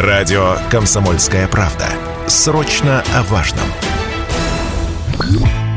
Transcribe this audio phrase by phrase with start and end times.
[0.00, 1.84] Радио «Комсомольская правда».
[2.26, 3.66] Срочно о важном.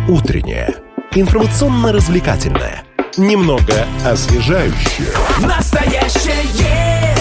[0.07, 0.75] Утреннее.
[1.11, 2.85] Информационно-развлекательное.
[3.17, 5.11] Немного освежающее.
[5.45, 7.17] Настоящее время.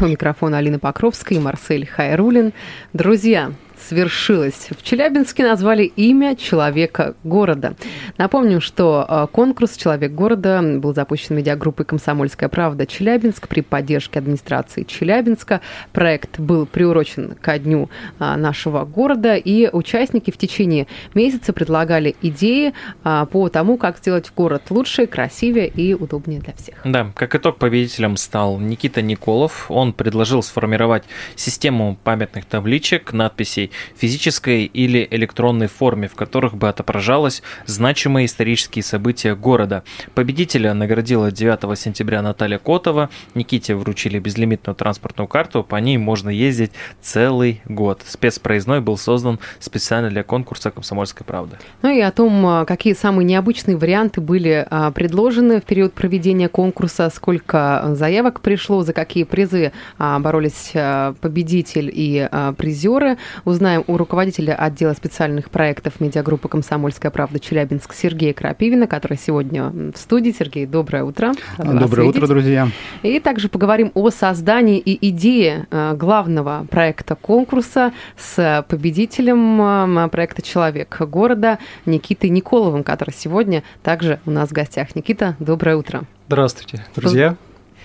[0.00, 2.52] У микрофона Алина Покровская и Марсель Хайрулин.
[2.92, 3.52] Друзья,
[3.92, 4.68] свершилось.
[4.70, 7.74] В Челябинске назвали имя человека города.
[8.16, 14.84] Напомним, что э, конкурс «Человек города» был запущен медиагруппой «Комсомольская правда» Челябинск при поддержке администрации
[14.84, 15.60] Челябинска.
[15.92, 22.72] Проект был приурочен ко дню э, нашего города, и участники в течение месяца предлагали идеи
[23.04, 26.76] э, по тому, как сделать город лучше, красивее и удобнее для всех.
[26.84, 29.66] Да, как итог победителем стал Никита Николов.
[29.68, 31.04] Он предложил сформировать
[31.36, 39.34] систему памятных табличек, надписей физической или электронной форме, в которых бы отображалось значимые исторические события
[39.34, 39.84] города.
[40.14, 43.10] Победителя наградила 9 сентября Наталья Котова.
[43.34, 48.02] Никите вручили безлимитную транспортную карту, по ней можно ездить целый год.
[48.06, 51.58] Спецпроездной был создан специально для конкурса «Комсомольская правда».
[51.82, 56.48] Ну и о том, а, какие самые необычные варианты были а, предложены в период проведения
[56.48, 60.72] конкурса, сколько заявок пришло, за какие призы а, боролись
[61.20, 63.18] победитель и призеры,
[63.62, 69.96] узнаем у руководителя отдела специальных проектов медиагруппы «Комсомольская правда» Челябинск Сергея Крапивина, который сегодня в
[69.96, 70.34] студии.
[70.36, 71.32] Сергей, доброе утро.
[71.58, 72.68] Рада доброе утро, друзья.
[73.04, 81.00] И также поговорим о создании и идее э, главного проекта конкурса с победителем проекта «Человек
[81.00, 84.96] города» Никитой Николовым, который сегодня также у нас в гостях.
[84.96, 86.02] Никита, доброе утро.
[86.26, 87.36] Здравствуйте, друзья.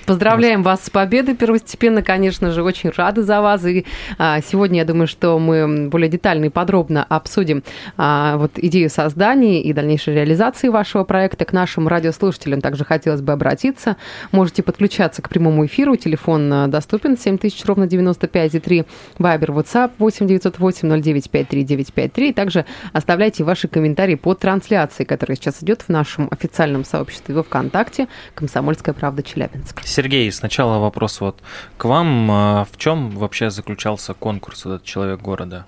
[0.07, 3.65] Поздравляем вас с победой первостепенно, конечно же, очень рады за вас.
[3.65, 3.85] И
[4.17, 7.61] а, сегодня, я думаю, что мы более детально и подробно обсудим
[7.97, 11.43] а, вот идею создания и дальнейшей реализации вашего проекта.
[11.43, 13.97] К нашим радиослушателям также хотелось бы обратиться.
[14.31, 15.97] Можете подключаться к прямому эфиру.
[15.97, 18.85] Телефон а, доступен 7000 ровно 95,3.
[19.17, 22.29] Вайбер, WhatsApp 8 908 09 53 953.
[22.29, 27.43] И также оставляйте ваши комментарии по трансляции, которая сейчас идет в нашем официальном сообществе во
[27.43, 29.81] ВКонтакте «Комсомольская правда Челябинск».
[29.97, 31.39] Сергей, сначала вопрос вот
[31.75, 32.29] к вам.
[32.29, 35.65] А в чем вообще заключался конкурс этот «Человек города»?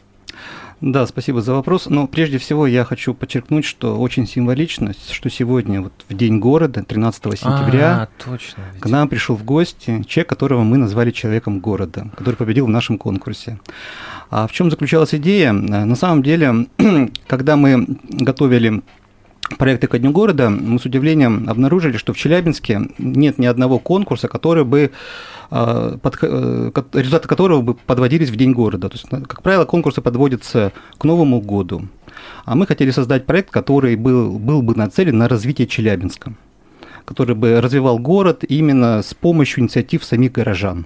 [0.82, 1.88] Да, спасибо за вопрос.
[1.88, 6.84] Но прежде всего я хочу подчеркнуть, что очень символично, что сегодня, вот в День города,
[6.84, 12.08] 13 сентября, а, точно, к нам пришел в гости человек, которого мы назвали человеком города,
[12.16, 13.58] который победил в нашем конкурсе.
[14.30, 15.54] А в чем заключалась идея?
[15.54, 16.68] На самом деле,
[17.28, 18.84] когда мы готовили
[19.58, 24.28] проекты ко Дню города, мы с удивлением обнаружили, что в Челябинске нет ни одного конкурса,
[24.28, 24.92] который бы
[25.52, 28.90] а, под, э, результаты которого бы подводились в День города.
[28.90, 31.88] То есть, как правило, конкурсы подводятся к Новому году.
[32.46, 36.34] А мы хотели создать проект, который был, был бы нацелен на развитие Челябинска,
[37.06, 40.86] который бы развивал город именно с помощью инициатив самих горожан.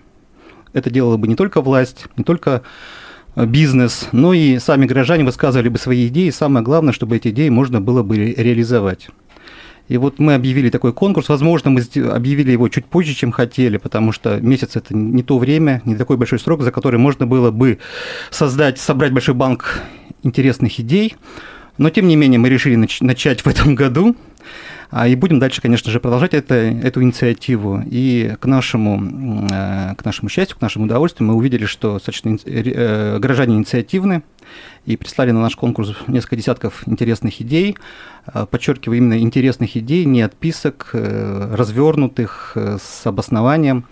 [0.71, 2.63] Это делала бы не только власть, не только
[3.35, 6.29] бизнес, но и сами горожане высказывали бы свои идеи.
[6.29, 9.09] Самое главное, чтобы эти идеи можно было бы реализовать.
[9.89, 11.29] И вот мы объявили такой конкурс.
[11.29, 15.81] Возможно, мы объявили его чуть позже, чем хотели, потому что месяц это не то время,
[15.85, 17.79] не такой большой срок, за который можно было бы
[18.29, 19.81] создать, собрать большой банк
[20.23, 21.15] интересных идей.
[21.77, 24.15] Но, тем не менее, мы решили начать в этом году.
[24.95, 27.81] А, и будем дальше, конечно же, продолжать это, эту инициативу.
[27.83, 29.01] И к нашему,
[29.51, 34.21] э, к нашему счастью, к нашему удовольствию мы увидели, что достаточно э, горожане инициативны
[34.85, 37.75] и прислали на наш конкурс несколько десятков интересных идей.
[38.31, 43.85] Э, подчеркиваю, именно интересных идей, не отписок, развернутых, с обоснованием.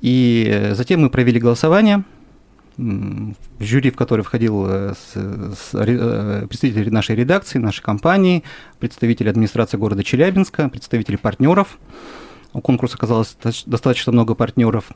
[0.00, 2.04] И затем мы провели голосование–
[3.58, 8.42] жюри, в которое входил э, с, с, э, представители нашей редакции, нашей компании,
[8.78, 11.78] представители администрации города Челябинска, представители партнеров.
[12.52, 13.36] У конкурса оказалось
[13.66, 14.90] достаточно много партнеров.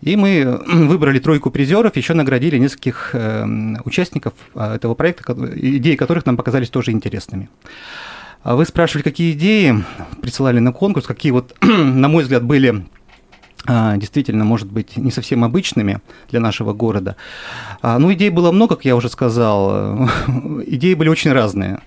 [0.00, 3.46] И мы выбрали тройку призеров, еще наградили нескольких э,
[3.84, 7.48] участников этого проекта, идеи которых нам показались тоже интересными.
[8.42, 9.84] А вы спрашивали, какие идеи
[10.20, 12.84] присылали на конкурс, какие вот, на мой взгляд, были
[13.66, 16.00] действительно, может быть, не совсем обычными
[16.30, 17.16] для нашего города.
[17.80, 20.06] А, ну, идей было много, как я уже сказал.
[20.66, 21.80] Идеи были очень разные.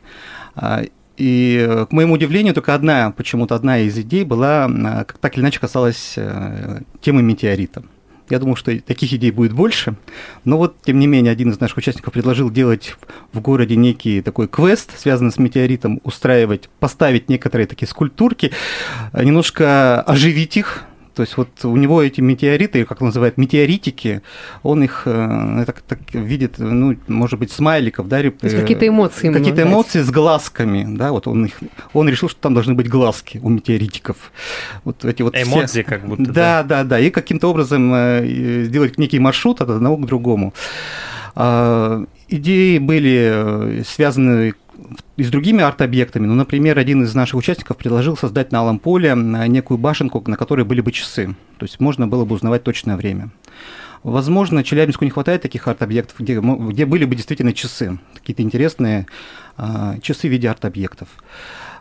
[0.55, 0.83] А,
[1.17, 4.69] и, к моему удивлению, только одна, почему-то одна из идей была,
[5.07, 7.83] как так или иначе касалась э, темы метеорита.
[8.29, 9.95] Я думал, что таких идей будет больше,
[10.43, 12.95] но вот, тем не менее, один из наших участников предложил делать
[13.31, 18.51] в городе некий такой квест, связанный с метеоритом, устраивать, поставить некоторые такие скульптурки,
[19.13, 20.83] немножко оживить их,
[21.17, 24.21] То есть вот у него эти метеориты, как он называет, метеоритики,
[24.61, 29.33] он их э, так, так видит, ну, может быть, смайликов, да, То есть какие-то эмоции.
[29.33, 31.59] какие-то эмоции с глазками, да, вот он их,
[31.93, 34.31] он решил, что там должны быть глазки у метеоритиков.
[34.83, 38.99] Вот эти вот все- Эмодзи как будто, Да, да, да, и каким-то образом э, сделать
[38.99, 40.53] некий маршрут от одного к другому.
[41.33, 44.53] А, Идеи были э, связаны
[45.15, 46.25] и с другими арт-объектами.
[46.27, 50.37] Ну, например, один из наших участников предложил создать на Алом поле а, некую башенку, на
[50.37, 51.35] которой были бы часы.
[51.57, 53.29] То есть можно было бы узнавать точное время.
[54.03, 59.07] Возможно, Челябинску не хватает таких арт-объектов, где, где были бы действительно часы, какие-то интересные
[59.57, 61.09] а, часы в виде арт-объектов.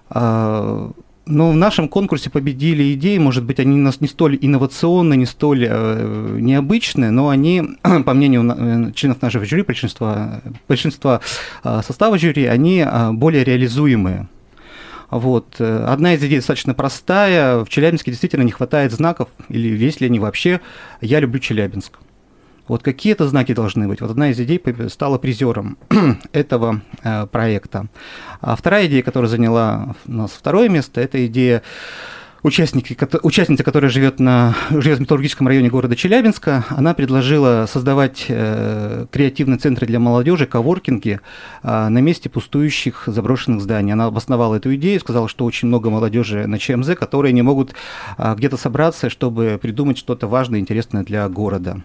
[0.09, 0.91] А,
[1.27, 5.67] но в нашем конкурсе победили идеи, может быть, они нас не столь инновационные, не столь
[5.69, 7.65] э, необычные, но они,
[8.05, 11.21] по мнению э, членов нашего жюри, большинства, большинства
[11.65, 14.29] э, состава жюри, они более реализуемые.
[15.11, 15.61] Вот.
[15.61, 17.65] Одна из идей достаточно простая.
[17.65, 20.61] В Челябинске действительно не хватает знаков, или есть ли они вообще
[21.01, 21.99] «Я люблю Челябинск».
[22.69, 24.01] Вот какие это знаки должны быть?
[24.01, 25.79] Вот одна из идей стала призером
[26.33, 27.87] этого э, проекта.
[28.41, 31.63] А вторая идея, которая заняла у нас второе место, это идея
[32.47, 39.07] участники, участница, которая живет, на, живет в металлургическом районе города Челябинска, она предложила создавать э,
[39.11, 41.21] креативные центры для молодежи, коворкинги
[41.63, 43.93] э, на месте пустующих заброшенных зданий.
[43.93, 47.75] Она обосновала эту идею, сказала, что очень много молодежи на ЧМЗ, которые не могут
[48.17, 51.83] а, где-то собраться, чтобы придумать что-то важное, интересное для города.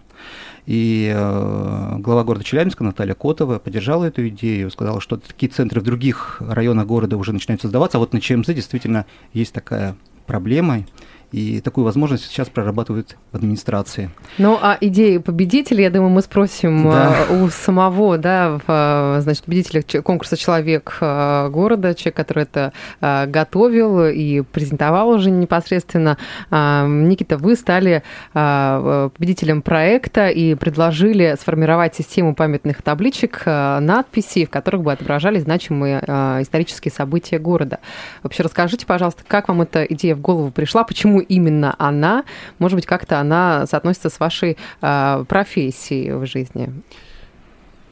[0.65, 5.83] И э, глава города Челябинска Наталья Котова поддержала эту идею, сказала, что такие центры в
[5.83, 9.95] других районах города уже начинают создаваться, а вот на ЧМЗ действительно есть такая
[10.27, 10.85] проблема,
[11.31, 14.09] и такую возможность сейчас прорабатывают в администрации.
[14.37, 17.15] Ну, а идеи победителей, я думаю, мы спросим Да.
[17.29, 22.73] э, у самого, да, в, э, значит, победителя конкурса «Человек э, города», человек, который это
[23.01, 26.17] готовил и презентовал уже непосредственно.
[26.49, 34.83] А, Никита, вы стали победителем проекта и предложили сформировать систему памятных табличек, надписей, в которых
[34.83, 35.99] бы отображались значимые
[36.41, 37.79] исторические события города.
[38.23, 42.23] Вообще расскажите, пожалуйста, как вам эта идея в голову пришла, почему именно она,
[42.59, 46.69] может быть, как-то она соотносится с вашей э, профессией в жизни?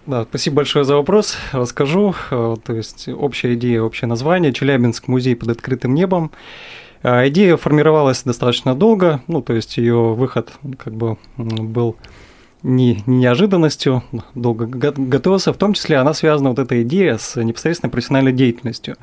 [0.06, 1.38] Да, спасибо большое за вопрос.
[1.52, 2.16] Расскажу.
[2.32, 6.32] Э, То есть общая идея, общее название Челябинск музей под открытым небом.
[7.04, 11.96] Э, Идея формировалась достаточно долго, ну то есть ее выход как бы был
[12.62, 14.04] не, не неожиданностью,
[14.36, 15.54] долго го- готовился.
[15.54, 18.98] В том числе она связана вот эта идея с непосредственно профессиональной деятельностью.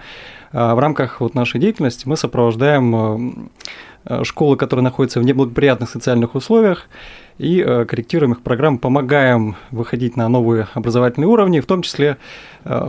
[0.52, 3.48] А В рамках вот нашей деятельности мы сопровождаем э,
[4.22, 6.88] школы, которые находятся в неблагоприятных социальных условиях,
[7.38, 12.16] и э, корректируем их программы, помогаем выходить на новые образовательные уровни, в том числе
[12.64, 12.88] э,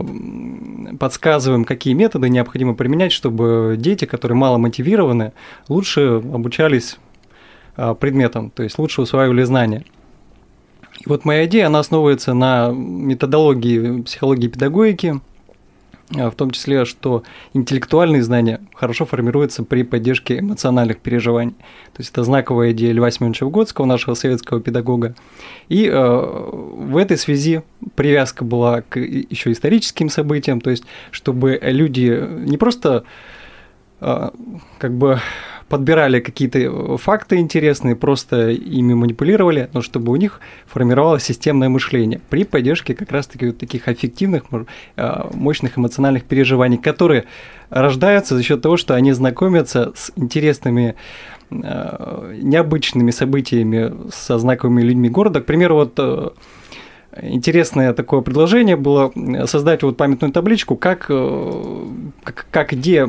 [0.98, 5.32] подсказываем, какие методы необходимо применять, чтобы дети, которые мало мотивированы,
[5.68, 6.98] лучше обучались
[7.76, 9.84] э, предметам, то есть лучше усваивали знания.
[11.00, 15.20] И вот моя идея, она основывается на методологии психологии и педагогики,
[16.10, 17.22] в том числе, что
[17.52, 21.52] интеллектуальные знания хорошо формируются при поддержке эмоциональных переживаний.
[21.92, 25.14] То есть это знаковая идея Льва Семеновича Выгодского, нашего советского педагога.
[25.68, 27.62] И э, в этой связи
[27.94, 33.04] привязка была к еще историческим событиям, то есть чтобы люди не просто
[34.00, 34.30] э,
[34.78, 35.20] как бы
[35.68, 42.44] подбирали какие-то факты интересные, просто ими манипулировали, но чтобы у них формировалось системное мышление при
[42.44, 44.44] поддержке как раз-таки вот таких аффективных,
[44.96, 47.24] э, мощных эмоциональных переживаний, которые
[47.70, 50.94] рождаются за счет того, что они знакомятся с интересными
[51.50, 55.40] э, необычными событиями со знаковыми людьми города.
[55.40, 56.30] К примеру, вот э,
[57.22, 59.12] интересное такое предложение было
[59.46, 61.84] создать вот памятную табличку, как, э,
[62.24, 63.08] как, как идея,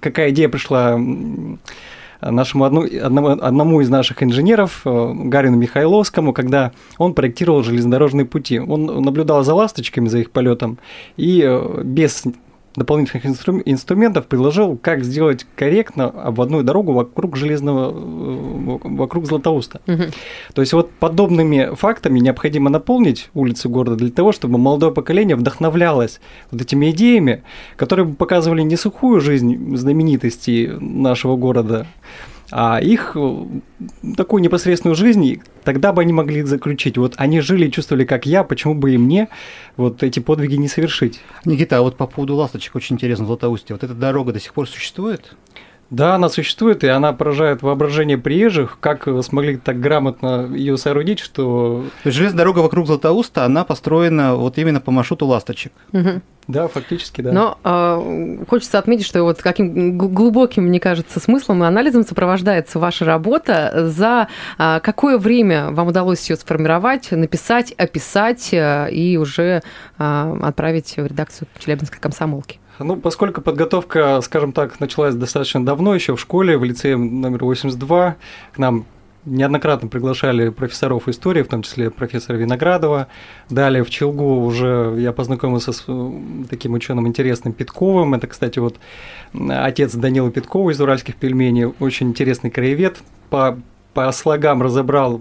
[0.00, 0.98] какая идея пришла
[2.30, 8.58] нашему одну, одному, одному из наших инженеров, э, Гарину Михайловскому, когда он проектировал железнодорожные пути.
[8.58, 10.78] Он наблюдал за ласточками, за их полетом,
[11.16, 12.24] и э, без
[12.76, 19.80] дополнительных инстру- инструментов предложил, как сделать корректно обводную дорогу вокруг железного, э, вокруг Златоуста.
[19.86, 20.06] Мгм.
[20.54, 26.20] То есть вот подобными фактами необходимо наполнить улицы города для того, чтобы молодое поколение вдохновлялось
[26.50, 27.42] вот этими идеями,
[27.76, 31.86] которые бы показывали не сухую жизнь знаменитостей нашего города,
[32.50, 33.44] а их э,
[34.16, 36.98] такую непосредственную жизнь, тогда бы они могли заключить.
[36.98, 39.28] Вот они жили и чувствовали, как я, почему бы и мне
[39.76, 41.20] вот эти подвиги не совершить.
[41.44, 43.74] Никита, а вот по поводу ласточек очень интересно, Златоустье.
[43.74, 45.36] Вот эта дорога до сих пор существует?
[45.90, 51.84] Да, она существует, и она поражает воображение приезжих, как смогли так грамотно ее соорудить, что...
[52.04, 55.72] Железная дорога вокруг Златоуста, она построена вот именно по маршруту ласточек.
[56.46, 57.32] Да, фактически, да.
[57.32, 63.04] Но э, хочется отметить, что вот каким глубоким, мне кажется, смыслом и анализом сопровождается ваша
[63.04, 63.88] работа.
[63.88, 69.62] За а, какое время вам удалось ее сформировать, написать, описать э, и уже
[69.96, 72.60] а, отправить в редакцию Челябинской комсомолки?
[72.78, 78.16] Ну, поскольку подготовка, скажем так, началась достаточно давно, еще в школе, в лицее номер 82,
[78.52, 78.86] к нам
[79.24, 83.08] неоднократно приглашали профессоров истории, в том числе профессора Виноградова.
[83.50, 86.12] Далее в Челгу уже я познакомился с э,
[86.48, 88.14] таким ученым интересным Питковым.
[88.14, 88.76] Это, кстати, вот
[89.48, 91.72] отец Данила Питкова из «Уральских пельменей».
[91.80, 92.98] Очень интересный краевед.
[93.30, 93.58] По
[93.94, 95.20] по слогам разобрал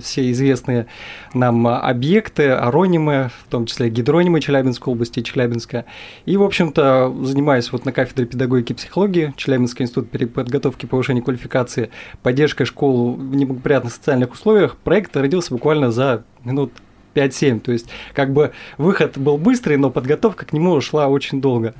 [0.00, 0.86] все известные
[1.32, 5.84] нам объекты, аронимы, в том числе гидронимы Челябинской области и Челябинска.
[6.26, 11.22] И, в общем-то, занимаясь вот на кафедре педагогики и психологии Челябинский институт переподготовки и повышения
[11.22, 11.90] квалификации,
[12.22, 16.72] поддержкой школ в неблагоприятных социальных условиях, проект родился буквально за минут
[17.14, 17.60] 5-7.
[17.60, 21.74] То есть, как бы выход был быстрый, но подготовка к нему шла очень долго.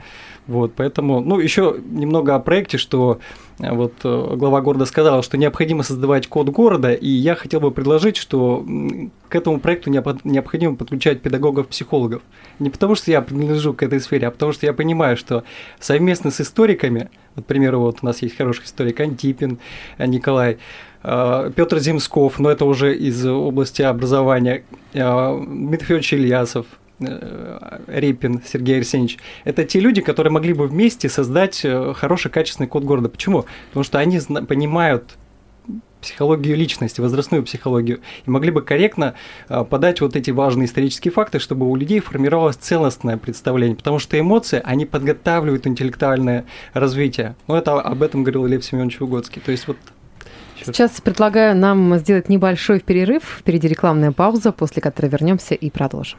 [0.48, 3.20] Вот, поэтому, ну, еще немного о проекте, что
[3.60, 7.70] э, вот э, глава города сказал, что необходимо создавать код города, и я хотел бы
[7.70, 8.66] предложить, что
[9.28, 12.22] к этому проекту необход- необходимо подключать педагогов-психологов.
[12.58, 15.44] Не потому, что я принадлежу к этой сфере, а потому, что я понимаю, что
[15.78, 19.60] совместно с историками, вот, к примеру, вот у нас есть хороший историк Антипин
[19.98, 20.58] э, Николай,
[21.02, 26.66] Петр Земсков, но это уже из области образования, э, Дмитрий Федорович Ильясов,
[27.00, 29.18] э, Репин Сергей Арсеньевич.
[29.44, 33.08] Это те люди, которые могли бы вместе создать э, хороший, качественный код города.
[33.08, 33.46] Почему?
[33.68, 35.16] Потому что они понимают
[36.00, 39.14] психологию личности, возрастную психологию, и могли бы корректно
[39.48, 44.18] э, подать вот эти важные исторические факты, чтобы у людей формировалось целостное представление, потому что
[44.18, 46.44] эмоции, они подготавливают интеллектуальное
[46.74, 47.36] развитие.
[47.46, 49.40] Ну, это об этом говорил Лев Семенович Выгодский.
[49.40, 49.78] То есть вот.
[50.64, 53.22] Сейчас предлагаю нам сделать небольшой перерыв.
[53.40, 56.18] Впереди рекламная пауза, после которой вернемся и продолжим.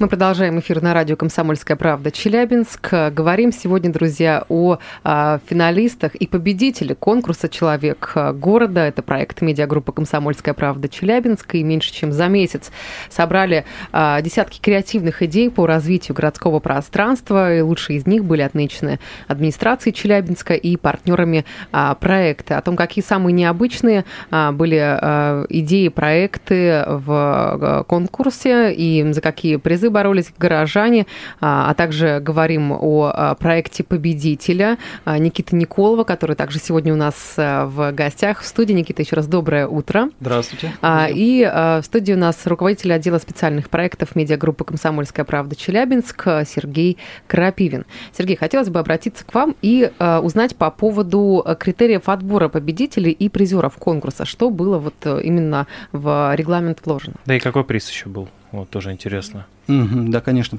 [0.00, 2.90] Мы продолжаем эфир на радио «Комсомольская правда» Челябинск.
[3.12, 8.80] Говорим сегодня, друзья, о а, финалистах и победителе конкурса «Человек города».
[8.80, 11.54] Это проект медиагруппы «Комсомольская правда» Челябинск.
[11.54, 12.72] И меньше чем за месяц
[13.10, 17.54] собрали а, десятки креативных идей по развитию городского пространства.
[17.58, 22.56] И лучшие из них были отмечены администрацией Челябинска и партнерами а, проекта.
[22.56, 29.20] О том, какие самые необычные а, были а, идеи, проекты в а, конкурсе и за
[29.20, 31.06] какие призы боролись горожане,
[31.40, 36.96] а а также говорим о а, проекте победителя а, Никиты Николова, который также сегодня у
[36.96, 38.72] нас в гостях в студии.
[38.72, 40.10] Никита, еще раз доброе утро.
[40.20, 40.72] здравствуйте.
[41.10, 47.84] И в студии у нас руководитель отдела специальных проектов медиагруппы «Комсомольская правда» Челябинск Сергей Крапивин.
[48.16, 53.76] Сергей, хотелось бы обратиться к вам и узнать по поводу критериев отбора победителей и призеров
[53.76, 54.24] конкурса.
[54.24, 57.16] Что было вот э, именно в регламент вложено?
[57.26, 58.28] Да и какой приз еще был?
[58.52, 59.46] Вот тоже интересно.
[59.68, 60.58] Да, конечно.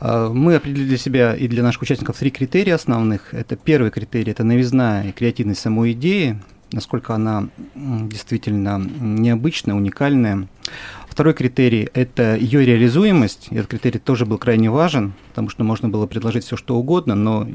[0.00, 3.32] А, Мы определили для себя и для наших участников три критерия основных.
[3.32, 6.38] Это первый критерий– это новизна и креативность самой идеи,
[6.72, 10.48] насколько она действительно необычная, уникальная.
[11.08, 13.48] Второй критерий– это ее реализуемость.
[13.50, 17.46] Этот критерий тоже был крайне важен, потому что можно было предложить все, что угодно, но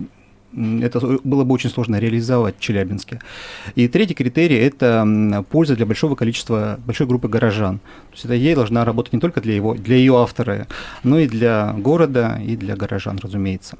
[0.53, 3.19] это было бы очень сложно реализовать в Челябинске.
[3.75, 7.79] И третий критерий– это польза для большого количества, большой группы горожан.
[7.79, 10.67] То есть эта идея должна работать не только для, его, для ее автора,
[11.03, 13.77] но и для города, и для горожан, разумеется.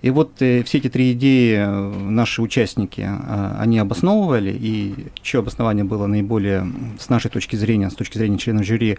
[0.00, 5.40] И вот э, все эти три идеи э, наши участники, э, они обосновывали, и чье
[5.40, 8.98] обоснование было наиболее, с нашей точки зрения, с точки зрения членов жюри,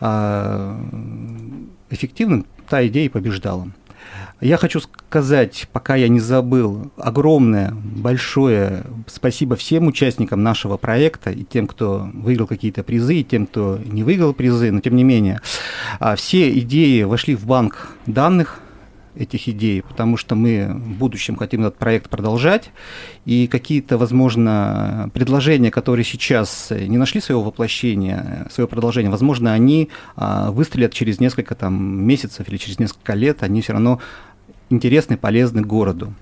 [0.00, 0.78] а,
[1.90, 3.68] эффективным, та идея побеждала.
[4.40, 11.42] Я хочу сказать, пока я не забыл, огромное, большое спасибо всем участникам нашего проекта и
[11.42, 15.40] тем, кто выиграл какие-то призы, и тем, кто не выиграл призы, но тем не менее,
[15.98, 18.60] а, все идеи вошли в банк данных
[19.18, 22.70] этих идей, потому что мы в будущем хотим этот проект продолжать,
[23.24, 30.50] и какие-то, возможно, предложения, которые сейчас не нашли своего воплощения, своего продолжения, возможно, они а,
[30.50, 34.00] выстрелят через несколько там, месяцев или через несколько лет, они все равно
[34.70, 36.14] интересны, полезны городу.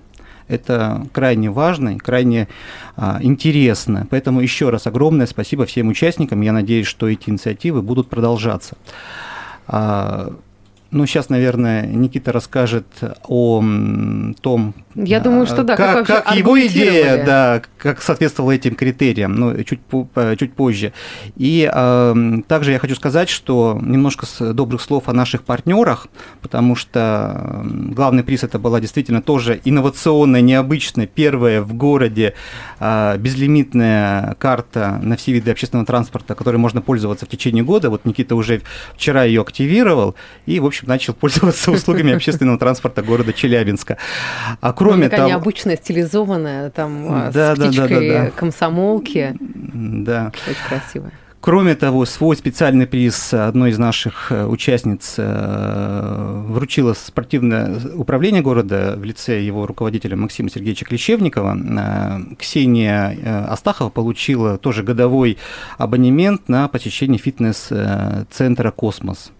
[0.47, 2.47] Это крайне важно и крайне
[2.95, 4.07] а, интересно.
[4.09, 6.41] Поэтому еще раз огромное спасибо всем участникам.
[6.41, 8.77] Я надеюсь, что эти инициативы будут продолжаться.
[9.67, 10.33] А,
[10.97, 12.87] Ну, сейчас, наверное, Никита расскажет
[13.27, 13.63] о
[14.41, 14.73] том,
[15.05, 15.75] я думаю, что да.
[15.75, 19.79] Как, как, как его идея, да, как соответствовала этим критериям, ну, чуть,
[20.39, 20.91] чуть позже.
[21.35, 22.15] И э,
[22.47, 26.07] также я хочу сказать, что немножко с добрых слов о наших партнерах,
[26.41, 32.33] потому что главный приз это была действительно тоже инновационная, необычная, первая в городе
[32.79, 37.91] э, безлимитная карта на все виды общественного транспорта, которой можно пользоваться в течение года.
[37.91, 38.63] Вот Никита уже
[38.95, 40.15] вчера ее активировал
[40.47, 43.97] и, в общем, начал пользоваться услугами общественного транспорта города Челябинска.
[44.61, 45.27] А кроме ну, того...
[45.29, 49.35] необычная, стилизованная, там, да, с птичкой да, да, да, комсомолки.
[49.39, 50.31] Да.
[50.47, 51.11] Очень красивая.
[51.39, 58.95] Кроме того, свой специальный приз одной из наших э, участниц э, вручило спортивное управление города
[58.97, 61.57] в лице его руководителя Максима Сергеевича Клещевникова.
[61.57, 65.37] Э, Ксения Астахова получила тоже годовой
[65.77, 69.31] абонемент на посещение фитнес-центра «Космос».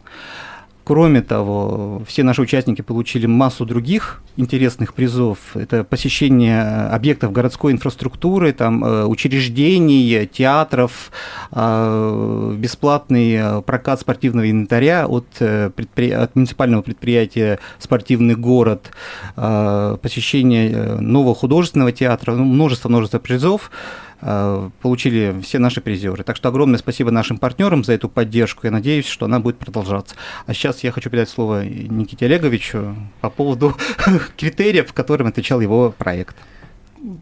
[0.88, 5.38] Кроме того, все наши участники получили массу других интересных призов.
[5.54, 11.12] Это посещение объектов городской инфраструктуры, там, э, учреждений, театров,
[11.52, 15.28] э, бесплатный э, прокат спортивного инвентаря от,
[15.76, 16.12] предпри...
[16.12, 18.92] от муниципального предприятия «Спортивный город»,
[19.36, 23.72] посещение нового художественного театра, ну, множество-множество призов.
[24.20, 26.24] Э, получили все наши призеры.
[26.24, 28.62] Так что огромное спасибо нашим партнерам за эту поддержку.
[28.66, 30.16] Я надеюсь, что она будет продолжаться.
[30.46, 33.76] А сейчас я хочу передать слово Никите Олеговичу по поводу
[34.38, 36.36] критериев, которым отвечал его проект.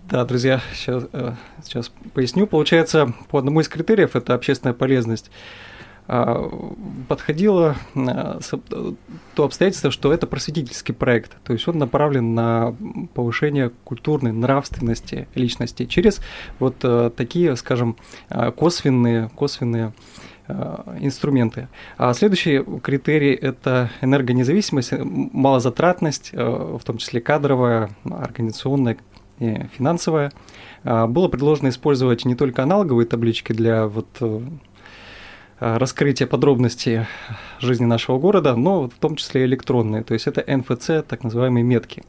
[0.09, 1.33] Да, друзья, сейчас, э,
[1.63, 2.47] сейчас поясню.
[2.47, 5.29] Получается, по одному из критериев это общественная полезность.
[6.07, 6.51] А,
[7.07, 8.39] подходило а,
[9.33, 12.75] то обстоятельство, что это просветительский проект, то есть он направлен на
[13.15, 16.21] повышение культурной нравственности личности через
[16.59, 17.97] вот а, такие, скажем,
[18.55, 19.93] косвенные, косвенные
[20.99, 21.69] инструменты.
[21.97, 28.97] А следующий критерий– это энергонезависимость, малозатратность, в том числе кадровая, организационная,
[29.39, 30.31] и финансовая.
[30.83, 34.41] Было предложено использовать не только аналоговые таблички для вот Э,
[35.59, 37.05] раскрытие подробностей
[37.59, 42.03] жизни нашего города, но в том числе электронные, то есть это НФЦ, так называемые метки.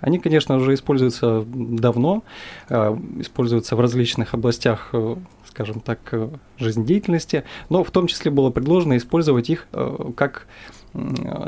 [0.00, 2.22] Они, конечно, уже используются давно,
[2.68, 5.16] э, используются в различных областях, э,
[5.46, 5.98] скажем так,
[6.58, 9.68] жизнедеятельности, но в том числе было предложено использовать их
[10.16, 10.46] как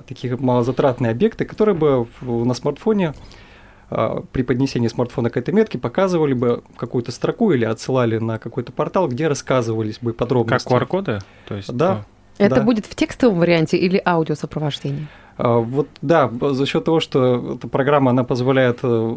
[0.06, 3.14] такие малозатратные объекты, которые бы на смартфоне
[4.32, 9.08] при поднесении смартфона к этой метке показывали бы какую-то строку или отсылали на какой-то портал,
[9.08, 10.68] где рассказывались бы подробности.
[10.68, 11.18] Как QR-коды?
[11.46, 12.04] То есть, да.
[12.38, 12.62] Это да.
[12.62, 15.06] будет в текстовом варианте или аудиосопровождении?
[15.36, 19.16] А, вот да, за счет того, что эта программа она позволяет э,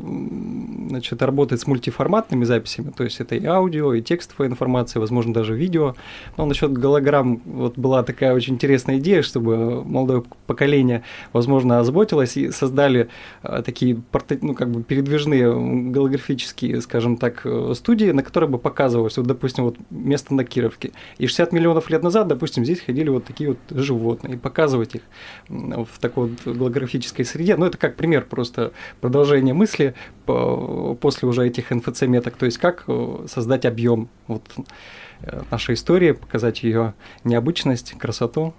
[0.89, 5.55] значит, работать с мультиформатными записями, то есть это и аудио, и текстовая информация, возможно, даже
[5.55, 5.95] видео.
[6.37, 12.51] Но насчет голограмм вот была такая очень интересная идея, чтобы молодое поколение, возможно, озаботилось и
[12.51, 13.09] создали
[13.43, 14.01] э, такие
[14.41, 19.65] ну, как бы передвижные голографические, скажем так, э, студии, на которые бы показывалось, вот, допустим,
[19.65, 20.91] вот место на Кировке.
[21.19, 25.01] И 60 миллионов лет назад, допустим, здесь ходили вот такие вот животные, и показывать их
[25.47, 27.55] в такой вот голографической среде.
[27.55, 29.93] Ну, это как пример просто продолжения мысли
[30.25, 34.43] после уже этих НФЦ-меток, то есть как э, создать объем вот
[35.21, 36.93] э, нашей истории, показать ее
[37.23, 38.53] необычность, красоту.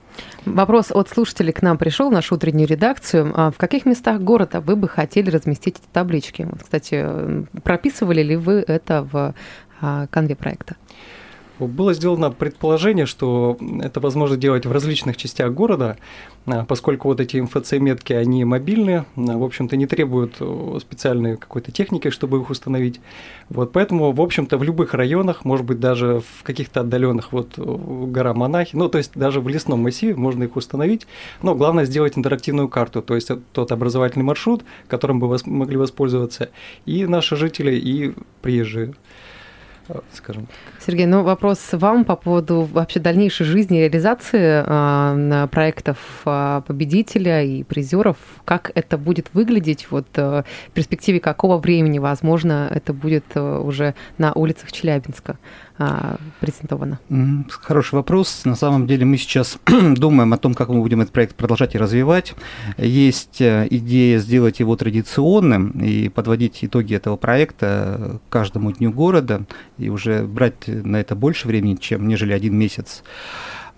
[0.44, 3.32] Вопрос от слушателей к нам пришел в нашу утреннюю редакцию.
[3.34, 6.48] А в каких местах города вы бы хотели разместить эти таблички?
[6.50, 7.06] Вот, кстати,
[7.62, 9.34] прописывали ли вы это в
[9.80, 10.76] а, конве проекта?
[11.59, 15.97] Было сделано предположение, что это возможно делать в различных частях города,
[16.47, 20.37] а, поскольку вот эти МФЦ-метки, они мобильные, а, в общем-то, не требуют
[20.81, 23.01] специальной какой-то техники, чтобы их установить.
[23.49, 28.35] Вот поэтому, в общем-то, в любых районах, может быть, даже в каких-то отдаленных, вот гора
[28.35, 31.07] Монахи, ну, то есть даже в лесном массиве можно их установить,
[31.42, 36.51] но главное сделать интерактивную карту, то есть тот образовательный маршрут, которым бы могли воспользоваться
[36.87, 38.94] и наши жители, и приезжие
[40.12, 40.48] скажем
[40.81, 47.62] Сергей, ну вопрос вам по поводу вообще дальнейшей жизни реализации э, проектов э, победителя и
[47.62, 48.16] призеров.
[48.44, 53.94] Как это будет выглядеть вот э, в перспективе какого времени, возможно, это будет э, уже
[54.18, 55.38] на улицах Челябинска?
[56.40, 56.98] Презентовано?
[57.48, 58.44] Хороший вопрос.
[58.44, 61.78] На самом деле мы сейчас думаем о том, как мы будем этот проект продолжать и
[61.78, 62.34] развивать.
[62.76, 69.44] Есть э, идея сделать его традиционным и подводить итоги этого проекта каждому дню города
[69.78, 73.02] и уже брать на это больше времени, чем нежели один месяц.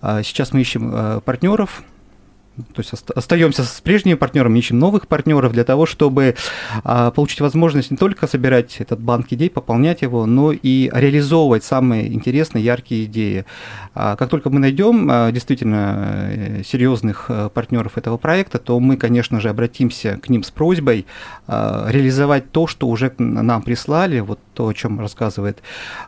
[0.01, 1.83] А сейчас мы ищем э, партнеров
[2.73, 6.35] то есть остаемся с прежними партнерами, ищем новых партнеров для того, чтобы
[6.83, 12.13] а, получить возможность не только собирать этот банк идей, пополнять его, но и реализовывать самые
[12.13, 13.45] интересные, яркие идеи.
[13.93, 18.97] А, как только мы найдем а, действительно э, серьезных э, партнеров этого проекта, то мы,
[18.97, 21.05] конечно же, обратимся к ним с просьбой
[21.47, 25.61] реализовать то, что уже нам прислали, вот то, о чем рассказывает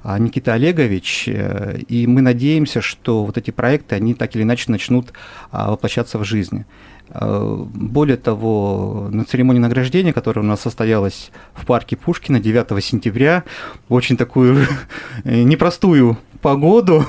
[0.04, 5.14] Никита Олегович, э, и мы надеемся, что вот эти проекты, они так или иначе начнут
[5.52, 6.66] воплощаться в жизни.
[7.10, 13.44] Э, более того, на церемонии награждения, которая у нас состоялась в парке Пушкина 9 сентября,
[13.90, 14.66] очень такую
[15.24, 17.06] непростую погоду,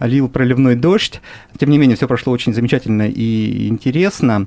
[0.00, 1.20] лил проливной дождь.
[1.58, 4.46] Тем не менее, все прошло очень замечательно и интересно.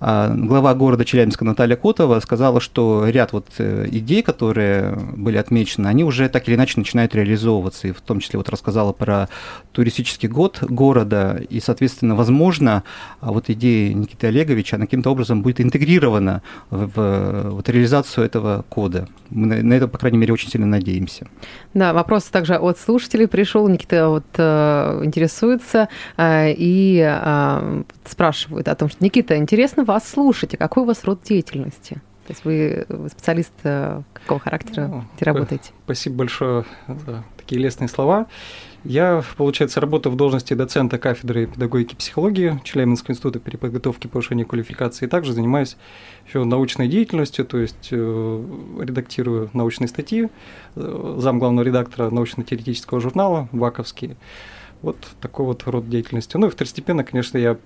[0.00, 5.88] А, глава города Челябинска Наталья Котова сказала, что ряд вот э, идей, которые были отмечены,
[5.88, 7.88] они уже так или иначе начинают реализовываться.
[7.88, 9.28] И в том числе вот рассказала про
[9.72, 11.42] туристический год города.
[11.50, 12.84] И, соответственно, возможно,
[13.20, 18.64] а вот идея Никиты Олеговича, она каким-то образом будет интегрирована в, в вот, реализацию этого
[18.68, 19.08] кода.
[19.30, 21.26] Мы на, на это, по крайней мере, очень сильно надеемся.
[21.74, 23.66] Да, вопрос также от слушателей пришел.
[23.66, 26.98] Никита вот э, интересуется э, и
[28.04, 32.00] спрашивает о том, что Никита, интересно вас слушать, а какой у вас род деятельности?
[32.26, 35.72] То есть вы специалист э, какого характера ну, работаете?
[35.84, 38.26] Спасибо большое за такие лестные слова.
[38.84, 44.44] Я, получается, работаю в должности доцента кафедры педагогики и психологии Челябинского института переподготовки и повышения
[44.44, 45.06] квалификации.
[45.06, 45.78] И также занимаюсь
[46.26, 48.44] еще научной деятельностью, то есть э,
[48.78, 50.28] редактирую научные статьи,
[50.76, 54.16] э, зам главного редактора научно-теоретического журнала «Ваковский».
[54.80, 56.36] Вот такой вот род деятельности.
[56.36, 57.56] Ну и второстепенно, конечно, я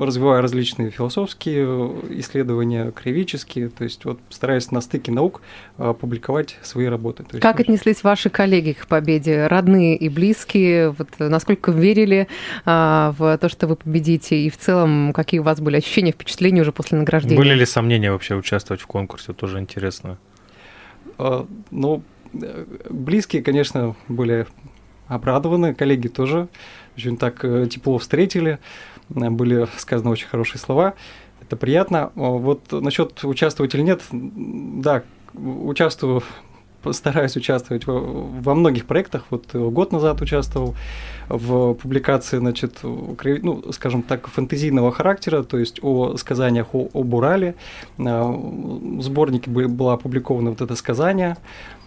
[0.00, 5.42] развиваю различные философские исследования, кривические, то есть вот стараюсь на стыке наук
[5.78, 7.24] а, публиковать свои работы.
[7.24, 9.48] То есть, как отнеслись ваши коллеги к победе?
[9.48, 10.90] Родные и близкие?
[10.90, 12.28] Вот насколько верили
[12.64, 14.40] а, в то, что вы победите?
[14.40, 17.36] И в целом, какие у вас были ощущения, впечатления уже после награждения?
[17.36, 19.32] Были ли сомнения вообще участвовать в конкурсе?
[19.32, 20.18] Тоже интересно.
[21.18, 22.02] А, ну,
[22.32, 24.46] э, близкие, конечно, были
[25.10, 26.48] обрадованы, коллеги тоже
[26.96, 28.58] очень так э, тепло встретили,
[29.14, 30.94] э, были сказаны очень хорошие слова,
[31.42, 32.12] это приятно.
[32.14, 35.02] Вот насчет участвовать или нет, да,
[35.34, 36.22] участвую,
[36.82, 39.24] постараюсь участвовать во, многих проектах.
[39.30, 40.74] Вот год назад участвовал
[41.28, 47.54] в публикации, значит, ну, скажем так, фэнтезийного характера, то есть о сказаниях о, об Урале.
[47.98, 51.79] Э, в сборнике было опубликовано вот это сказание Э,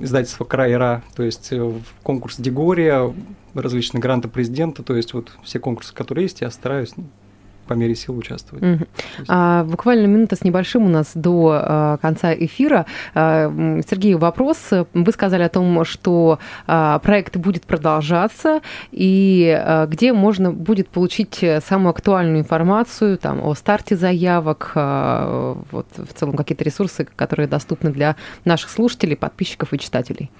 [0.00, 3.14] издательство Крайра, то есть э, конкурс Дегория,
[3.54, 7.04] различные гранты президента, то есть вот все конкурсы, которые есть, я стараюсь ну,
[7.68, 8.64] по мере сил участвовать.
[8.64, 8.86] Угу.
[9.28, 12.86] А, буквально минута с небольшим у нас до а, конца эфира.
[13.14, 13.52] А,
[13.88, 14.70] Сергей, вопрос.
[14.94, 21.44] Вы сказали о том, что а, проект будет продолжаться, и а, где можно будет получить
[21.66, 27.90] самую актуальную информацию там, о старте заявок, а, вот, в целом какие-то ресурсы, которые доступны
[27.90, 30.30] для наших слушателей, подписчиков и читателей?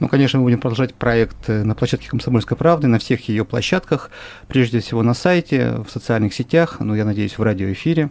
[0.00, 4.10] Ну, конечно, мы будем продолжать проект на площадке «Комсомольской правды», на всех ее площадках,
[4.48, 8.10] прежде всего на сайте, в социальных сетях, ну, я надеюсь, в радиоэфире.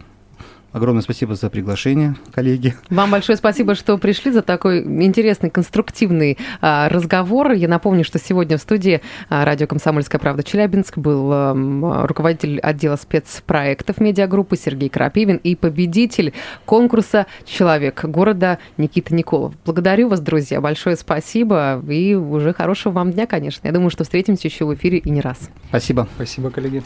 [0.72, 2.74] Огромное спасибо за приглашение, коллеги.
[2.90, 7.52] Вам большое спасибо, что пришли за такой интересный, конструктивный а, разговор.
[7.52, 9.00] Я напомню, что сегодня в студии
[9.30, 16.34] а, радио «Комсомольская правда» Челябинск был а, руководитель отдела спецпроектов медиагруппы Сергей Крапивин и победитель
[16.66, 19.54] конкурса «Человек города» Никита Николов.
[19.64, 23.66] Благодарю вас, друзья, большое спасибо и уже хорошего вам дня, конечно.
[23.66, 25.48] Я думаю, что встретимся еще в эфире и не раз.
[25.70, 26.06] Спасибо.
[26.14, 26.82] Спасибо, коллеги.